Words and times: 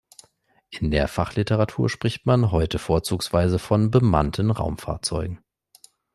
In 0.71 0.89
der 0.89 1.07
Fachliteratur 1.07 1.87
spricht 1.87 2.25
man 2.25 2.49
heute 2.51 2.79
vorzugsweise 2.79 3.59
von 3.59 3.91
bemannten 3.91 4.49
Raumfahrzeugen. 4.49 5.43